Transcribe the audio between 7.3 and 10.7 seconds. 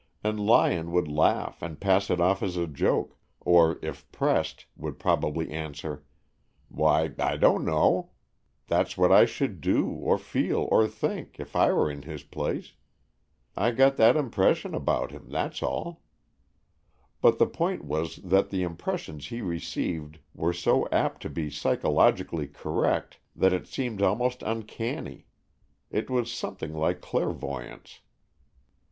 don't know; that's what I should do, or feel,